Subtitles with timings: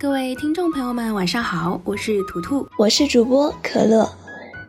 [0.00, 4.08] 各位听众朋友们，晚上好，我是图图，我是主播可乐。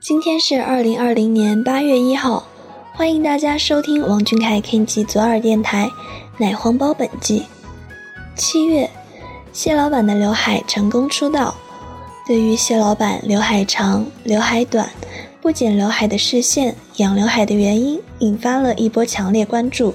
[0.00, 2.46] 今天是二零二零年八月一号，
[2.92, 5.90] 欢迎大家收听王俊凯 Kenji 左耳电台
[6.38, 7.42] 奶黄包本季。
[8.36, 8.88] 七月，
[9.52, 11.52] 谢老板的刘海成功出道。
[12.24, 14.88] 对于谢老板刘海长、刘海短、
[15.42, 19.92] 不剪刘海的视线、养刘海的原因，引发了一波强烈关注。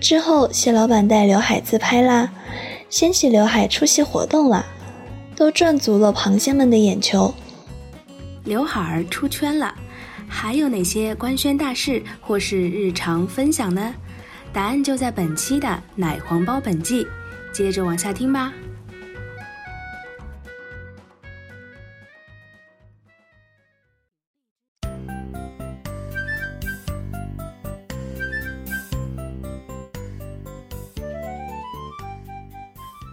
[0.00, 2.28] 之后，谢老板带刘海自拍啦，
[2.92, 4.66] 掀起刘海出席活动了，
[5.34, 7.34] 都赚足了螃蟹们的眼球。
[8.44, 9.74] 刘海儿出圈了，
[10.28, 13.94] 还有哪些官宣大事或是日常分享呢？
[14.52, 17.06] 答案就在本期的奶黄包本季，
[17.50, 18.52] 接着往下听吧。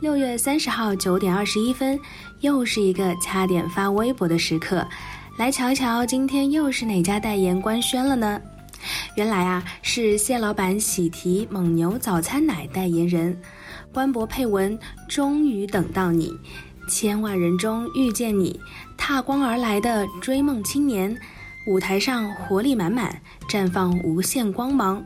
[0.01, 1.99] 六月三十号九点二十一分，
[2.39, 4.87] 又是一个掐点发微博的时刻。
[5.37, 8.41] 来瞧一瞧，今天又是哪家代言官宣了呢？
[9.15, 13.37] 原来啊，是蟹老板喜提蒙牛早餐奶代言人。
[13.93, 14.79] 官博配文：
[15.09, 16.31] 终于等到你，
[16.87, 18.57] 千万人中遇见你，
[18.97, 21.13] 踏光而来的追梦青年，
[21.67, 25.03] 舞台上活力满满，绽放无限光芒。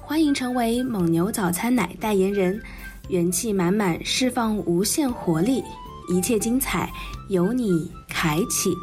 [0.00, 2.58] 欢迎成为蒙牛早餐奶代言人。
[3.08, 5.62] 元气满满，释放无限活力，
[6.08, 6.90] 一切精彩
[7.28, 8.74] 由你开启。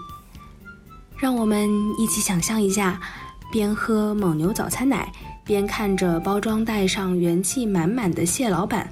[1.17, 2.99] 让我们一起想象一下，
[3.51, 5.11] 边喝蒙牛早餐奶，
[5.45, 8.91] 边看着包装袋上元气满满的蟹老板。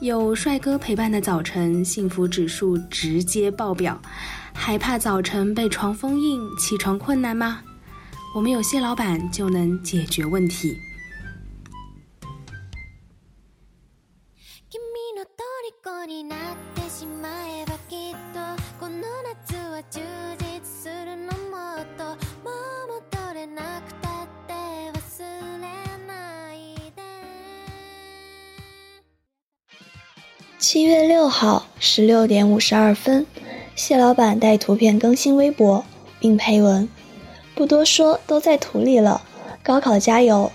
[0.00, 4.00] 有帅哥陪伴的早晨，幸福指数直接爆表。
[4.54, 7.60] 害怕早晨被床封印，起床困难吗？
[8.34, 10.74] 我们有蟹老板就能解决问题。
[30.58, 33.26] 七月六号十六点五十二分，
[33.76, 35.84] 谢老板带图片更新微博，
[36.18, 36.88] 并配文
[37.54, 39.20] ：“不多说，都在图里了，
[39.62, 40.50] 高考加油。”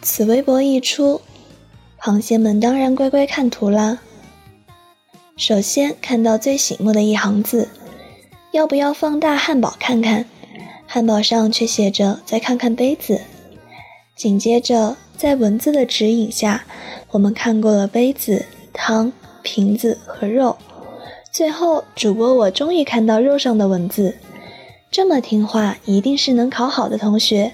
[0.00, 1.22] 此微博一出，
[1.98, 3.98] 螃蟹们当然乖乖看图啦。
[5.38, 7.68] 首先看到最醒目的一行字
[8.50, 10.26] ：“要不要放大汉堡看看？”
[10.84, 13.20] 汉堡上却写着：“再看看杯子。”
[14.16, 16.64] 紧接着，在文字的指引下，
[17.12, 18.46] 我们看过了杯子。
[18.72, 19.12] 汤、
[19.42, 20.56] 瓶子和肉，
[21.32, 24.16] 最后主播我终于看到肉上的文字，
[24.90, 27.52] 这么听话，一定是能考好的同学。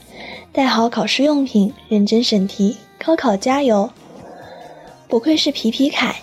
[0.52, 3.90] 带好考试用品，认真审题，高考加油！
[5.08, 6.16] 不愧是皮皮凯，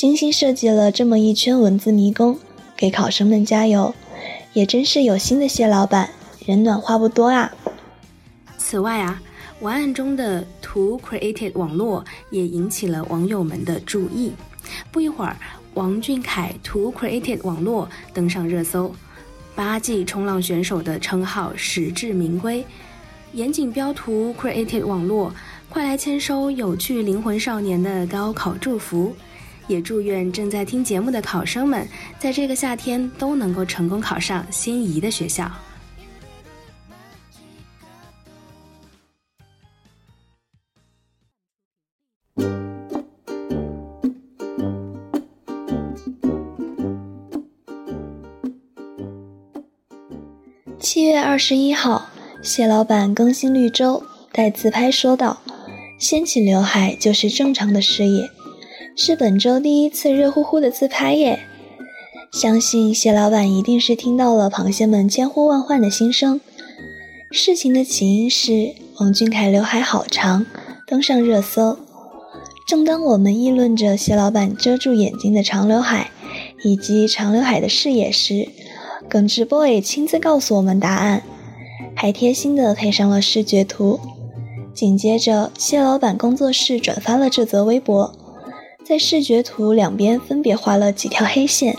[0.00, 2.38] 精心设计了这么一圈文字迷宫，
[2.74, 3.94] 给考生们加油。
[4.54, 6.08] 也真是有心的谢老板，
[6.46, 7.52] 人暖话不多啊。
[8.56, 9.20] 此外啊。
[9.60, 14.32] 文案中的图 created 网络也引起了网友们的注意。
[14.90, 15.36] 不一会儿，
[15.74, 18.94] 王俊凯图 created 网络登上热搜，
[19.54, 22.64] 八季冲浪选手的称号实至名归。
[23.34, 25.30] 严谨标图 created 网络，
[25.68, 29.14] 快来签收有趣灵魂少年的高考祝福，
[29.70, 31.86] 也祝愿正在听节目的考生们，
[32.18, 35.48] 在这个夏天都能够成功考上心仪的学校。
[50.80, 52.10] 七月二十一号，
[52.42, 54.02] 谢老板更新绿洲，
[54.32, 55.40] 带自拍说道
[55.96, 58.28] ：“掀起刘海就是正常的事业，
[59.02, 61.40] 是本周第一次热乎乎的自拍耶。”
[62.30, 66.38] 相信谢老板一定是听到了螃蟹们千呼万唤的心声。
[67.30, 70.44] 事情的起因是王俊凯刘海好长，
[70.86, 71.78] 登上热搜。
[72.68, 76.10] 正当我们议论着谢老板遮住眼睛的长刘海，
[76.62, 78.50] 以及长刘海的视野时，
[79.08, 81.22] 耿直 boy 亲自告诉我们答案，
[81.96, 83.98] 还贴心的配上了视觉图。
[84.74, 88.14] 紧接着，谢老板工作室转发了这则微博，
[88.90, 91.76] 在视觉图两边分别画了几条黑线，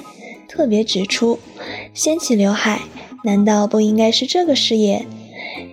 [0.47, 1.37] 特别指出：
[1.93, 2.83] 掀起刘海，
[3.25, 5.05] 难道不应该是这个视野？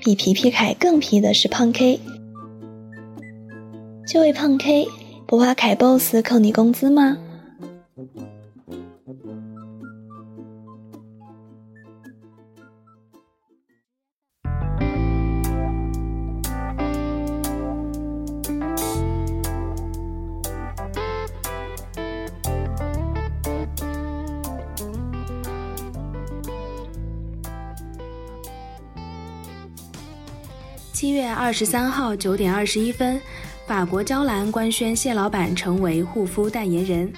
[0.02, 2.00] 比皮皮凯更皮的是胖 K，
[4.04, 4.88] 这位胖 K。
[5.28, 7.16] 不怕凯 boss 扣你工资吗？
[30.98, 33.20] 七月二十三号九点二十一分。
[33.68, 37.12] 法国娇兰官宣谢老板成为护肤代言人，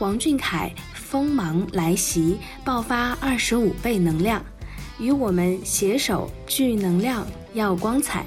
[0.00, 4.44] 王俊凯锋芒来袭，爆发二十五倍能量，
[4.98, 8.26] 与我们携手聚能量，耀光彩。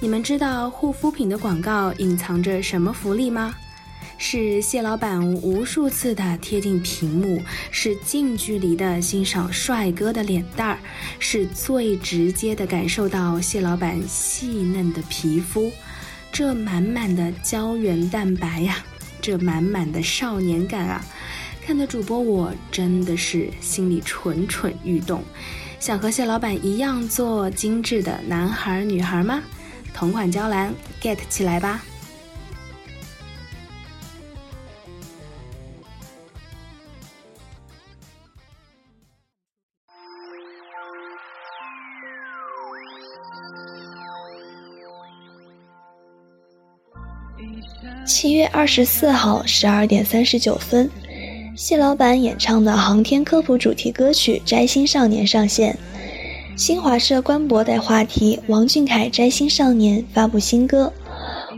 [0.00, 3.54] 你们知道护肤品的广告隐藏着什么福利吗？
[4.18, 7.40] 是谢老板无数次的贴近屏幕，
[7.70, 10.78] 是近距离的欣赏帅哥的脸蛋儿，
[11.18, 15.70] 是最直接的感受到谢老板细嫩的皮肤。
[16.32, 18.84] 这满满的胶原蛋白呀，
[19.20, 21.04] 这满满的少年感啊，
[21.64, 25.22] 看的主播我真的是心里蠢蠢欲动，
[25.78, 29.42] 想和谢老板一样做精致的男孩女孩吗？
[29.94, 31.82] 同款娇兰 get 起来吧！
[48.06, 50.88] 七月二十四号十二点三十九分，
[51.56, 55.76] 谢老板演唱的航天科普主题歌曲《摘星少年》上线。
[56.56, 60.92] 新华社官博带话题：王俊凯《摘星少年》发布新歌。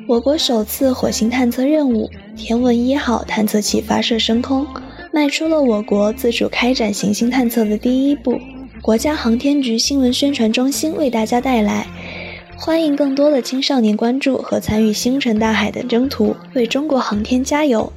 [0.08, 4.66] 我国首次火星探测任务“天问一号”探测器发射升空，
[5.12, 8.40] 迈出了我国自主开展行星探测的第一步。
[8.80, 11.86] 国家航天局新闻宣传中心为大家带来。
[12.60, 17.92] 欢迎更多的青少年关注和参与星辰大海的征途，为中国航天加油！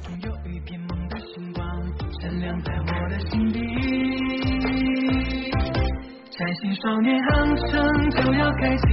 [6.30, 8.86] 摘星少年航程就要开启，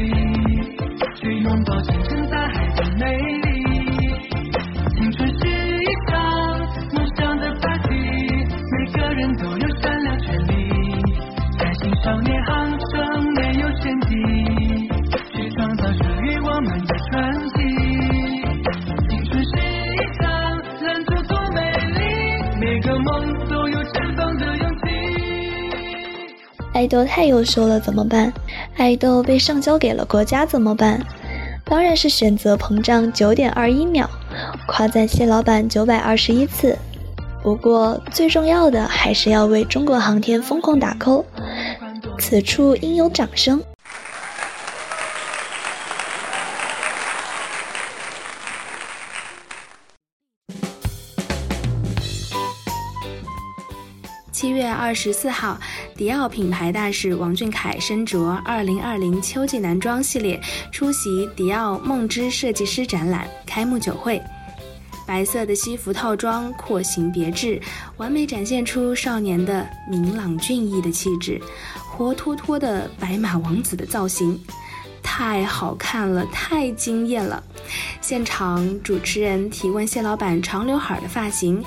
[1.22, 3.48] 去拥抱星辰大海的美丽。
[4.98, 6.60] 青春是一场
[6.94, 7.94] 梦想的芭比
[8.72, 10.52] 每个人都有闪亮权利。
[11.60, 12.99] 摘星少年航程
[26.80, 28.32] 爱豆太优秀了怎么办？
[28.78, 31.06] 爱豆被上交给了国家怎么办？
[31.66, 34.10] 当然是选择膨胀九点二一秒，
[34.66, 36.78] 夸赞蟹老板九百二十一次。
[37.44, 41.26] 不过最重要的还是要为中国航天疯狂打 call，
[42.18, 43.62] 此处应有掌声。
[54.40, 55.60] 七月二十四号，
[55.98, 60.40] 迪奥品牌大使王俊凯身着二零二零秋季男装系列
[60.72, 64.22] 出席迪奥梦之设计师展览开幕酒会。
[65.06, 67.62] 白色的西服套装廓形别致，
[67.98, 71.38] 完美展现出少年的明朗俊逸的气质，
[71.90, 74.42] 活脱脱的白马王子的造型，
[75.04, 77.44] 太好看了，太惊艳了！
[78.00, 81.62] 现场主持人提问谢老板长刘海的发型，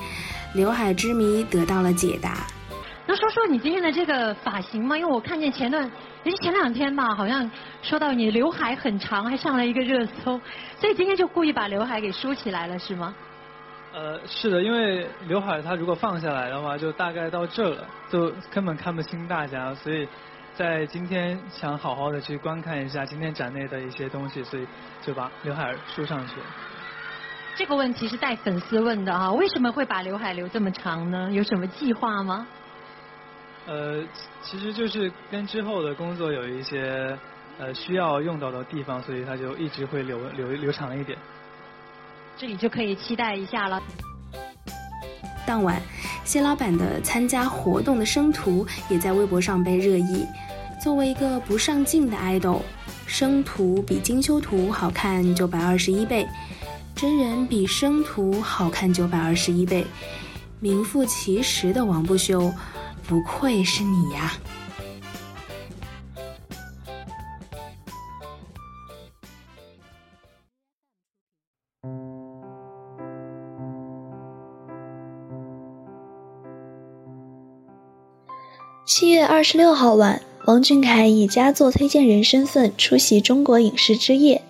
[0.54, 2.46] 刘海之谜得到了解答。
[3.32, 4.96] 能说说你今天的这个发型吗？
[4.96, 5.90] 因为我看见前段，
[6.22, 7.50] 也是前两天吧，好像
[7.82, 10.40] 说到你刘海很长，还上了一个热搜，
[10.78, 13.14] 所以今天就故意把刘海给梳起来了，是吗？
[13.94, 20.06] 呃，是的，因为刘海它如果放下来的话，就大概到这了，就根本看不清大家，所以
[20.54, 24.66] 在今天想好好的去观看一下今天展内的一些东西，所以
[25.02, 26.46] 就把刘海梳上去了。
[27.54, 31.30] 这个问题是带粉丝问的啊，为什么会把刘海留这么长呢？
[31.30, 32.46] 有什么计划吗？
[33.66, 34.02] 呃，
[34.42, 37.16] 其实就是跟之后的工作有一些
[37.58, 41.16] 呃需要用到的地方，所以它就一直会留留留长一点。
[42.36, 43.80] 这里就可以期待一下了。
[45.46, 45.80] 当晚，
[46.24, 50.26] 谢老板的参加活动的生图也在微博上被热议。
[50.82, 52.60] 作为一个不上镜的爱豆，
[53.06, 56.26] 生图比精修图好看九百二十一倍，
[56.96, 59.86] 真人比生图好看九百二十一倍，
[60.58, 62.52] 名副其实的王不休，
[63.12, 64.40] 不愧是你呀！
[78.86, 80.22] 七月二十六号晚。
[80.46, 84.40] 王俊凯以佳作推荐人身份出席中国影视之夜，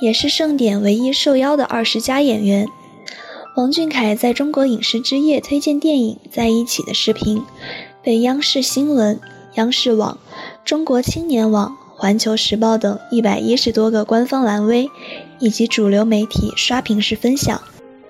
[0.00, 2.68] 也是盛典唯一受邀的二十佳演员。
[3.60, 7.42] 王俊凯在中国影视之夜推荐电影《在一起》的视频，
[8.02, 9.20] 被央视新闻、
[9.56, 10.16] 央视网、
[10.64, 14.88] 中国青年网、环球时报等一百一十多个官方蓝微
[15.40, 17.60] 以及主流媒体刷屏式分享。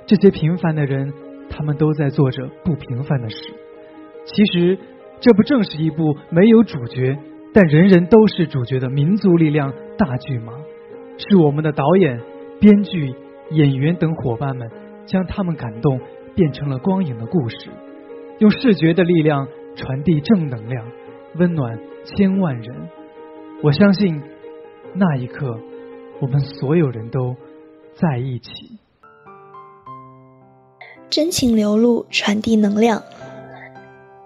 [0.07, 1.13] 这些平凡的人，
[1.51, 3.37] 他们都在做着不平凡的事。
[4.27, 4.79] 其实。
[5.23, 7.19] 这不正是一部没有主角，
[7.53, 10.55] 但人人都是主角的民族力量大剧吗？
[11.19, 12.19] 是我们的导演、
[12.59, 13.15] 编剧、
[13.51, 14.71] 演员等伙伴们
[15.11, 15.99] 将他们感动
[16.37, 17.69] 变成了光影的故事，
[18.39, 20.87] 用视觉的力量传递正能量，
[21.37, 22.89] 温暖千万人。
[23.63, 24.23] 我相信
[24.95, 25.59] 那一刻，
[26.21, 27.35] 我们所有人都
[27.95, 28.79] 在一起，
[31.11, 33.03] 真情流露，传递能量。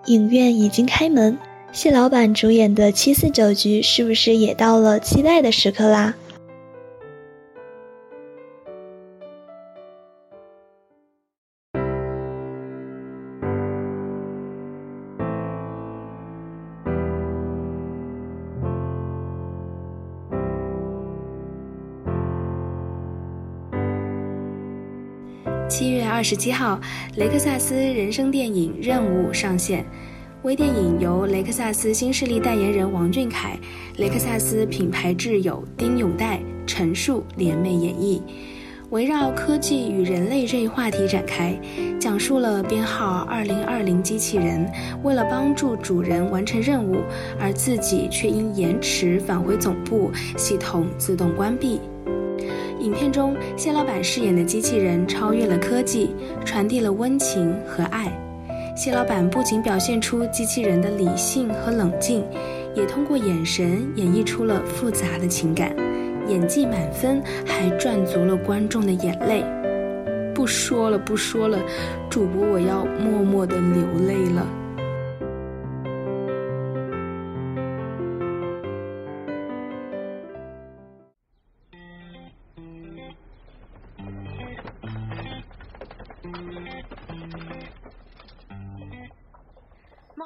[0.07, 1.39] 影院已经开门，
[1.73, 6.15] 谢老板主演的七四九局是不是也到了期待的时刻啦？
[26.25, 26.81] 十七号，
[27.17, 29.85] 雷克萨斯人生电影《任务》上线。
[30.43, 33.59] 微电影由雷克萨斯新势力代言人王俊凯、
[33.97, 38.21] 雷克萨斯品牌挚友丁永岱、陈数联袂演绎，
[38.91, 41.59] 围绕科技与人类这一话题展开，
[41.99, 44.71] 讲述了编号二零二零机器人
[45.03, 46.97] 为了帮助主人完成任务，
[47.39, 51.81] 而自己却因延迟返回总部，系统自动关闭。
[52.85, 56.15] 影片中，谢老板饰演的机器人超越了科技，
[56.45, 58.13] 传递了温情和爱。
[58.77, 62.23] 谢老板不仅表现出机器人的理性和冷静，
[62.75, 65.75] 也通过眼神演绎出了复杂的情感，
[66.29, 69.43] 演技满分，还赚足了观众的眼泪。
[70.35, 71.59] 不说了，不说了，
[72.11, 74.47] 主播我要默默的流泪了。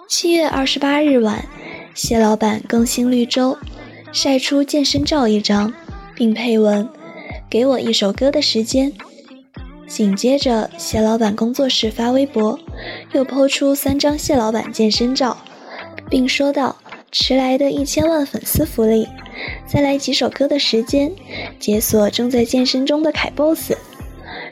[0.08, 1.44] 七月二十八日晚，
[1.94, 3.58] 谢老板更新绿洲，
[4.12, 5.72] 晒出健身照一张，
[6.14, 6.88] 并配文
[7.50, 8.92] ：“给我一首歌的时间。”
[9.86, 12.58] 紧接着，谢老板工作室发微博，
[13.12, 15.36] 又抛出三张谢老板健身照，
[16.08, 16.76] 并说道
[17.12, 19.06] ：“迟来的一千万粉丝福利，
[19.66, 21.12] 再来几首歌的时间，
[21.58, 23.72] 解锁正在健身中的凯 boss。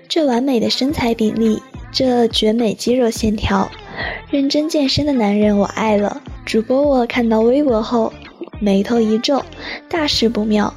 [0.08, 3.68] 这完美的身材比例，这绝美肌肉线条。”
[4.30, 6.20] 认真健身的男人，我爱了。
[6.44, 8.12] 主播我看到微博后，
[8.60, 9.42] 眉头一皱，
[9.88, 10.72] 大事不妙，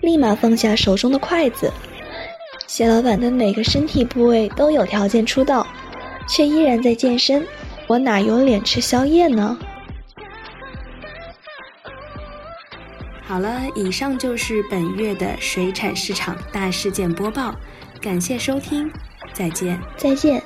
[0.00, 1.72] 立马放下手中的筷子。
[2.66, 5.66] 谢老板的每个身体部位都有条件出道，
[6.28, 7.46] 却依然在健身，
[7.86, 9.56] 我哪有脸吃宵夜呢？
[13.26, 17.54] 好了，以上就是本月的水产市场大事件播报，
[18.00, 18.90] 感谢收听，
[19.32, 20.42] 再见，再见。